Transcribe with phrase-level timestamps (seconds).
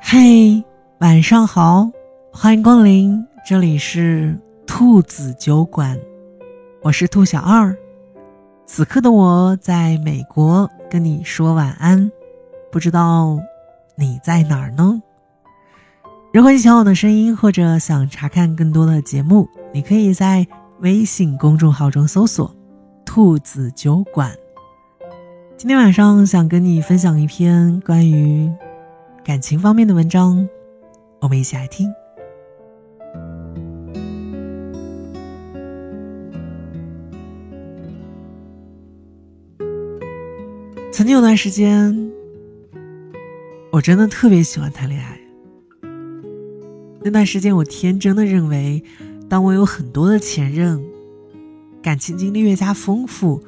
[0.00, 0.18] 嗨，
[0.98, 1.90] 晚上好，
[2.32, 5.98] 欢迎光临，这里是兔子酒馆，
[6.82, 7.76] 我是兔小二。
[8.66, 12.10] 此刻的我在美国跟你说晚安，
[12.70, 13.38] 不知道
[13.96, 15.02] 你在哪儿呢？
[16.32, 20.46] 如果你喜欢我的声音，或者想查看更多的节目，你可以在
[20.80, 22.54] 微信公众号中搜索
[23.04, 24.30] “兔子酒馆”。
[25.56, 28.50] 今天晚上想跟你分享一篇关于。
[29.24, 30.46] 感情方面的文章，
[31.20, 31.90] 我们一起来听。
[40.92, 42.12] 曾经有段时间，
[43.70, 45.18] 我真的特别喜欢谈恋爱。
[47.00, 48.82] 那段时间，我天真的认为，
[49.28, 50.84] 当我有很多的前任，
[51.80, 53.40] 感情经历越加丰富，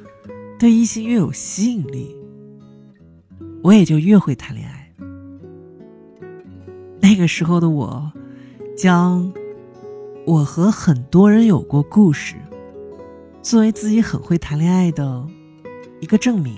[0.59, 2.15] 对异性越有吸引力，
[3.63, 4.91] 我也就越会谈恋爱。
[6.99, 8.11] 那个时候的我，
[8.75, 9.31] 将
[10.25, 12.35] 我和很多人有过故事，
[13.41, 15.27] 作为自己很会谈恋爱的
[16.01, 16.57] 一个证明。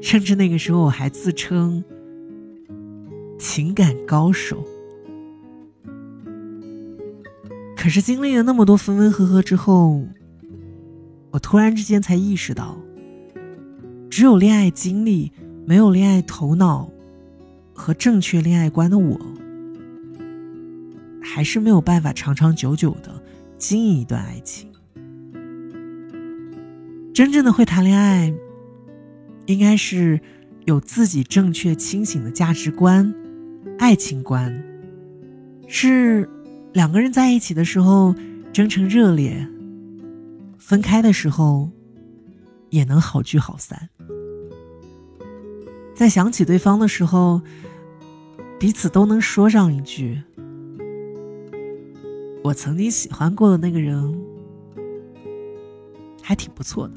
[0.00, 1.82] 甚至那个时候，我还自称
[3.38, 4.64] 情感高手。
[7.76, 10.02] 可是经历了那么多分分合合之后，
[11.32, 12.78] 我突然之间才意识到，
[14.08, 15.32] 只有恋爱经历，
[15.66, 16.88] 没有恋爱头脑。
[17.74, 19.18] 和正确恋爱观的我，
[21.22, 23.10] 还是没有办法长长久久的
[23.56, 24.70] 经营一段爱情。
[27.14, 28.32] 真正的会谈恋爱，
[29.46, 30.20] 应该是
[30.66, 33.12] 有自己正确清醒的价值观、
[33.78, 34.62] 爱情观，
[35.66, 36.28] 是
[36.74, 38.14] 两个人在一起的时候
[38.52, 39.48] 真诚热烈，
[40.72, 41.68] 分开的时候
[42.70, 43.90] 也能好聚好散。
[45.94, 47.42] 在想起对方的时候。
[48.58, 50.22] 彼此都能说上一句
[52.44, 54.16] ：“我曾经喜欢过的那个人，
[56.22, 56.94] 还挺不错的。”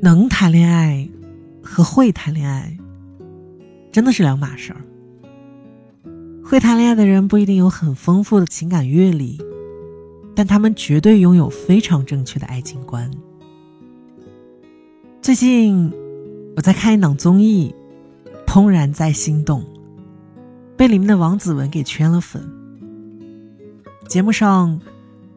[0.00, 1.10] 能谈恋爱
[1.64, 2.78] 和会谈恋爱
[3.90, 4.80] 真的是两码事儿。
[6.44, 9.36] 会谈恋爱的人不一定有很丰富的情感阅历，
[10.34, 13.10] 但他们绝对拥有非常正确的爱情观。
[15.20, 15.92] 最近
[16.56, 17.74] 我在看一档综艺。
[18.44, 19.64] 怦然在心动，
[20.76, 22.46] 被里面的王子文给圈了粉。
[24.06, 24.78] 节目上，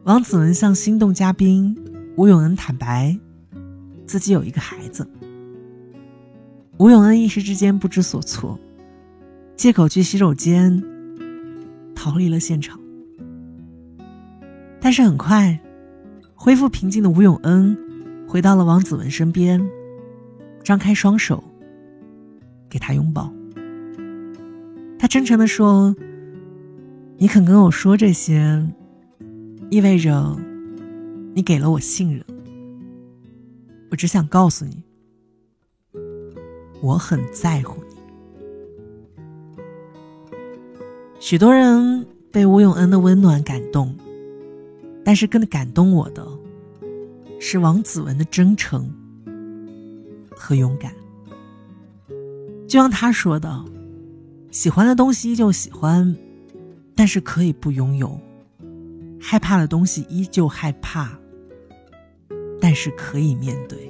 [0.04, 1.74] 王子文向心动嘉宾
[2.18, 3.18] 吴永恩坦白，
[4.06, 5.08] 自己有一个孩子。
[6.76, 8.60] 吴永恩一时之间不知所措，
[9.56, 10.84] 借口去洗手间，
[11.94, 12.78] 逃离了现场。
[14.86, 15.58] 但是很快，
[16.32, 17.76] 恢复平静的吴永恩
[18.28, 19.60] 回到了王子文身边，
[20.62, 21.42] 张开双手。
[22.70, 23.28] 给他拥抱，
[24.96, 25.92] 他真诚的说
[27.18, 28.64] ：“你肯跟我说这些，
[29.70, 30.38] 意味着
[31.34, 32.24] 你给了我信任。
[33.90, 34.84] 我只想告诉你，
[36.80, 37.96] 我很在乎你。”
[41.18, 43.92] 许多人被吴永恩的温暖感动，
[45.06, 46.26] 但是更感动我的，
[47.38, 48.92] 是王子文的真诚
[50.34, 50.92] 和勇敢。
[52.66, 53.64] 就像他说的，
[54.50, 56.16] 喜欢的东西依旧喜欢，
[56.96, 58.18] 但是可以不拥有；
[59.20, 61.16] 害怕的东西依旧害怕，
[62.60, 63.88] 但是可以面对。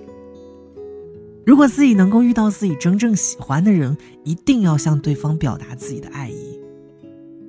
[1.46, 6.60] 如果自己能够遇到自己真正喜欢的人，一定要向对方表达自己的爱意，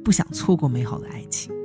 [0.05, 1.56] 不想错过美好的爱情。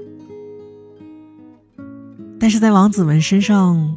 [2.43, 3.97] 但是在王子文身上，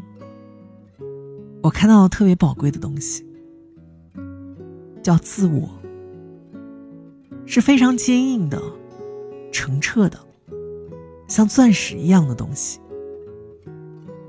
[1.63, 3.25] 我看到了特别宝贵的东西。
[5.01, 5.67] 叫自我，
[7.47, 8.61] 是非常坚硬的、
[9.51, 10.19] 澄澈的，
[11.27, 12.79] 像钻石一样的东西，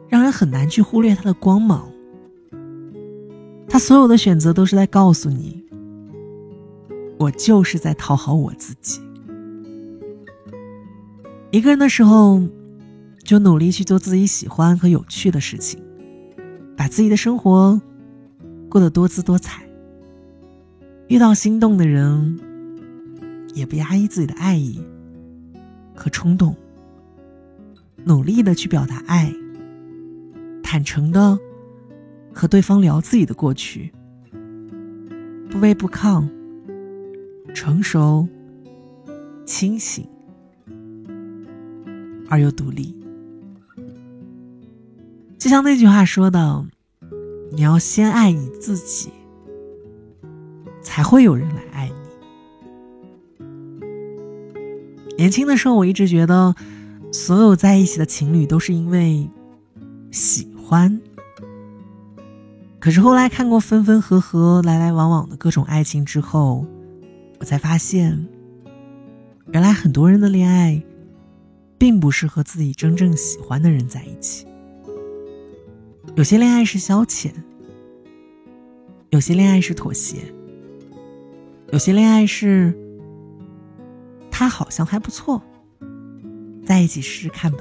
[0.08, 1.86] 让人很难去忽略它的光芒。
[3.68, 5.62] 他所有的选择都是在告诉你，
[7.18, 8.98] 我就是在讨好我自己。
[11.50, 12.40] 一个人的时候，
[13.26, 15.82] 就努力去做自己喜欢和有趣的事情，
[16.76, 17.80] 把自己的生活
[18.68, 19.68] 过得多姿多彩。
[21.08, 22.38] 遇到心动的人，
[23.52, 24.80] 也不压抑自己的爱意
[25.92, 26.54] 和冲动，
[28.04, 29.32] 努力的去表达爱，
[30.62, 31.36] 坦诚的
[32.32, 33.92] 和对方聊自己的过去，
[35.50, 36.28] 不卑不亢，
[37.52, 38.28] 成熟、
[39.44, 40.08] 清醒
[42.28, 42.94] 而又独立。
[45.46, 46.66] 就像那句话说的
[47.54, 49.10] ：“你要先爱你自己，
[50.82, 51.94] 才会有人来爱你。
[55.16, 56.52] 年轻的时候，我一直觉得，
[57.12, 59.30] 所有在一起的情侣都是因为
[60.10, 61.00] 喜欢。
[62.80, 66.66] 可是后来看过分分合合、来来往往的各种爱情之后，
[67.38, 68.26] 我才发现，
[69.52, 70.82] 原来很多人的恋爱，
[71.78, 74.44] 并不是和自己真正喜欢的人在一起。
[76.16, 77.30] 有些恋爱是消遣，
[79.10, 80.16] 有些恋爱是妥协，
[81.72, 82.74] 有些恋爱是
[84.30, 85.42] 他好像还不错，
[86.64, 87.58] 在一起试试看吧。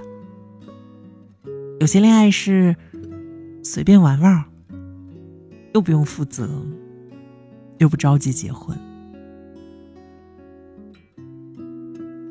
[1.82, 2.74] 有些恋爱是
[3.62, 4.46] 随便玩玩，
[5.74, 6.50] 又不用负责，
[7.80, 8.78] 又不着急结婚。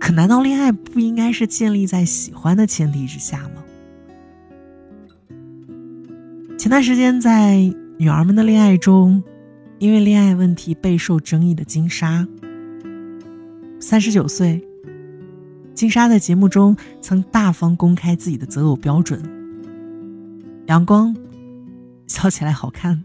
[0.01, 3.64] 可难道恋爱不应该是建立在喜欢的前提之下吗？
[6.65, 7.57] 前段时间在
[7.99, 9.23] 《女儿们的恋爱》中，
[9.79, 12.27] 因为恋爱问题备受争议的金莎，
[13.79, 14.67] 三十九岁。
[15.75, 19.23] 金莎在节目中曾大方公开自己的择偶标准：
[20.65, 21.15] 阳光，
[22.07, 23.05] 笑起来好看，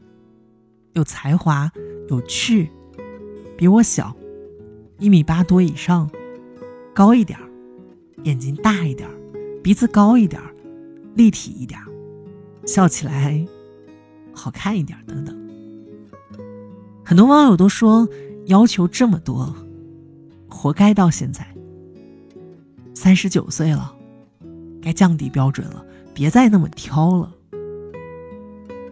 [0.93, 1.69] 有才华，
[2.07, 2.69] 有趣，
[3.57, 4.15] 比我小，
[4.99, 6.09] 一米八多以上，
[6.95, 7.37] 高一点
[8.23, 9.09] 眼睛大一点
[9.61, 10.41] 鼻子高一点
[11.15, 11.77] 立体一点
[12.69, 13.43] 笑起来
[14.31, 15.35] 好看一点，等等。
[17.03, 18.07] 很多网友都说，
[18.45, 19.51] 要求这么多，
[20.47, 21.43] 活该到现在。
[22.93, 23.91] 三十九岁了，
[24.83, 25.83] 该降低标准了，
[26.13, 27.33] 别再那么挑了。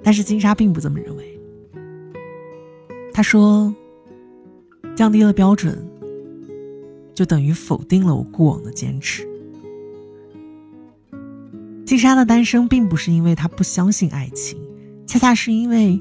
[0.02, 1.40] 但是金莎并不这么认为。
[3.14, 3.72] 她说，
[4.96, 5.88] 降低了标准，
[7.14, 9.28] 就等于否定了我过往的坚持。
[11.88, 14.60] 金莎的单身并不是因为她不相信爱情，
[15.08, 15.98] 恰恰是因为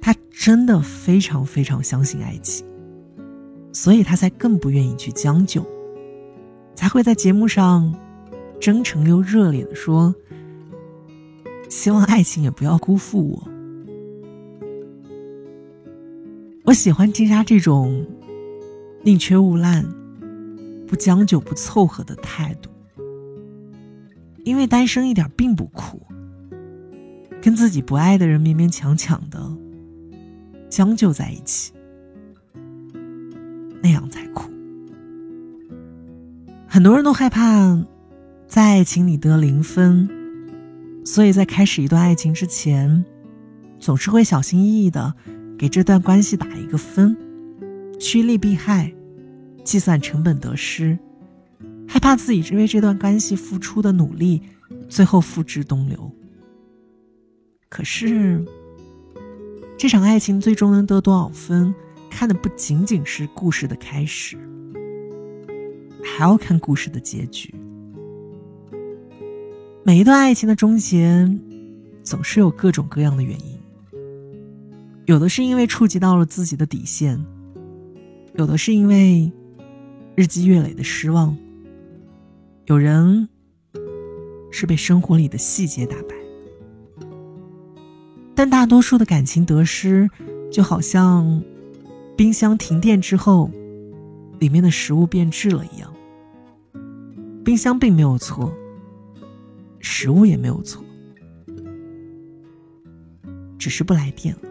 [0.00, 2.64] 她真的非常非常相信爱情，
[3.70, 5.62] 所以她才更不愿意去将就，
[6.74, 7.94] 才会在节目上
[8.58, 10.14] 真诚又热烈的说
[11.68, 13.46] ：“希望爱情也不要辜负我。”
[16.64, 18.06] 我喜欢金莎这种
[19.02, 19.86] 宁缺毋滥、
[20.86, 22.59] 不将就不凑合的态度。
[24.50, 26.02] 因为单身一点并不苦，
[27.40, 29.40] 跟自己不爱的人勉勉强强的
[30.68, 31.72] 将就在一起，
[33.80, 34.50] 那样才苦。
[36.66, 37.80] 很多人都害怕
[38.48, 40.08] 在爱情里得零分，
[41.04, 43.04] 所以在开始一段爱情之前，
[43.78, 45.14] 总是会小心翼翼的
[45.56, 47.16] 给这段关系打一个分，
[48.00, 48.92] 趋利避害，
[49.62, 50.98] 计算成本得失。
[51.92, 54.40] 害怕自己为这段关系付出的努力，
[54.88, 56.08] 最后付之东流。
[57.68, 58.40] 可是，
[59.76, 61.74] 这场爱情最终能得多少分，
[62.08, 64.38] 看的不仅仅是故事的开始，
[66.04, 67.52] 还要看故事的结局。
[69.82, 71.28] 每一段爱情的终结，
[72.04, 73.58] 总是有各种各样的原因。
[75.06, 77.20] 有的是因为触及到了自己的底线，
[78.36, 79.32] 有的是因为
[80.14, 81.36] 日积月累的失望。
[82.70, 83.28] 有人
[84.52, 86.14] 是被生活里的细节打败，
[88.32, 90.08] 但大多数的感情得失，
[90.52, 91.42] 就好像
[92.16, 93.50] 冰箱停电之后，
[94.38, 95.92] 里面的食物变质了一样。
[97.44, 98.54] 冰箱并没有错，
[99.80, 100.80] 食物也没有错，
[103.58, 104.42] 只是不来电了。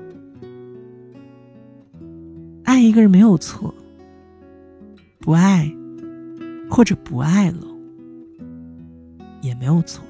[2.65, 3.73] 爱一个人没有错，
[5.21, 5.73] 不爱
[6.69, 7.68] 或者不爱了。
[9.41, 10.03] 也没有错。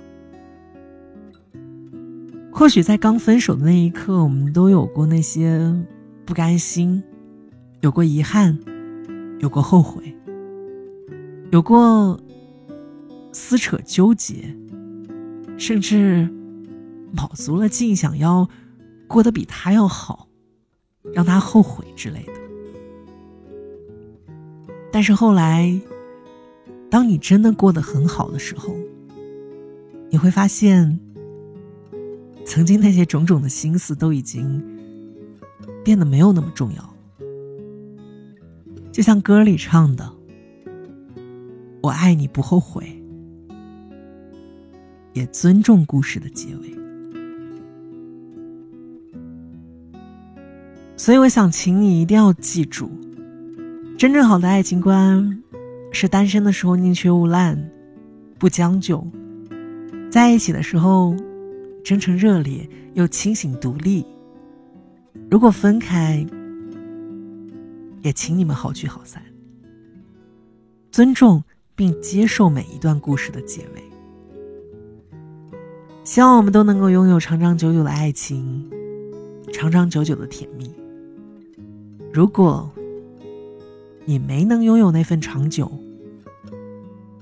[2.52, 5.74] 或许在刚分手的那一刻，我们都有过那些
[6.26, 7.02] 不甘心，
[7.82, 8.58] 有过遗憾，
[9.40, 10.14] 有过后悔，
[11.52, 12.20] 有过
[13.32, 14.54] 撕扯纠结，
[15.58, 16.28] 甚至
[17.14, 18.50] 卯足了劲想要
[19.08, 20.28] 过得比他要好，
[21.14, 22.34] 让他后悔之类的。
[24.92, 25.80] 但是后来，
[26.90, 28.76] 当你真的过得很好的时候，
[30.10, 31.00] 你会发现，
[32.46, 34.62] 曾经那些种种的心思都已经
[35.84, 36.96] 变得没有那么重要。
[38.92, 40.12] 就像歌里唱的
[41.82, 43.02] ：“我爱你不后悔，
[45.14, 46.74] 也尊重故事的结尾。”
[50.98, 52.90] 所以，我想请你一定要记住，
[53.98, 55.44] 真正好的爱情观
[55.94, 57.70] 是单身的时候宁缺毋滥，
[58.40, 59.08] 不将就。
[60.10, 61.16] 在一起的时候，
[61.84, 64.04] 真诚热烈又清醒独立，
[65.30, 66.26] 如果分开，
[68.02, 69.24] 也请你们好聚好散，
[70.92, 71.44] 尊重
[71.76, 73.84] 并接受每一段故事的结尾。
[76.04, 78.68] 希望我们都能够拥有长长久久的爱情，
[79.54, 80.74] 长长久久的甜蜜。
[82.12, 82.68] 如果
[84.06, 85.72] 你没能拥有那份长久，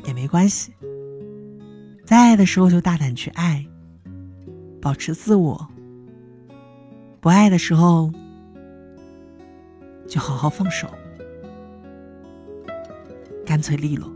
[0.06, 0.72] 也没关系。
[2.08, 3.66] 在爱的时候就大胆去爱，
[4.82, 5.68] 保持自我；
[7.20, 8.10] 不爱的时候
[10.08, 10.88] 就好好放手，
[13.46, 14.10] 干脆利落。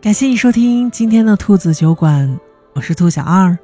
[0.00, 2.38] 感谢你收听今天的兔子酒馆，
[2.74, 3.58] 我是兔小二。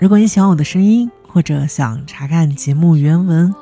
[0.00, 3.54] 如果你喜欢我的声音，或者想查看节目原文，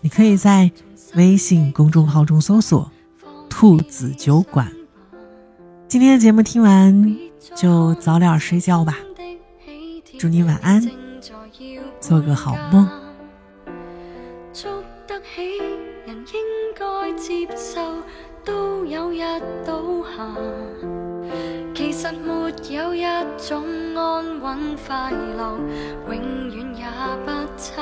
[0.00, 0.70] 你可以在
[1.16, 2.88] 微信公众号中搜索
[3.50, 4.70] “兔子酒馆”。
[5.88, 7.16] 今天的节目听完
[7.56, 8.98] 就早点睡觉吧，
[10.18, 10.80] 祝你晚安，
[12.00, 12.88] 做个好梦。
[21.92, 23.04] 实没有一
[23.36, 23.64] 种
[23.94, 25.58] 安稳快乐，
[26.96, 27.72] 也不差。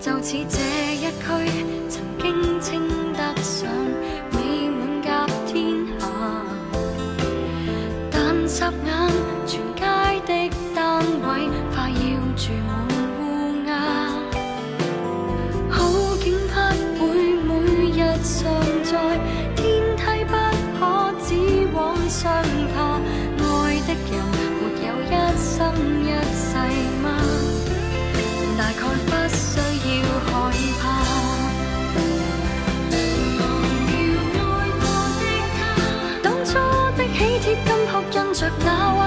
[0.00, 0.58] 就似这
[0.96, 1.28] 一区，
[1.88, 3.70] 曾经称得上
[4.32, 6.08] 美满甲天下，
[8.10, 8.90] 但霎眼，
[38.32, 39.01] 着那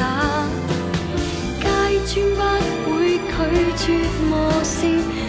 [0.00, 0.06] 街
[2.06, 3.98] 砖不会拒绝
[4.30, 5.19] 磨蚀。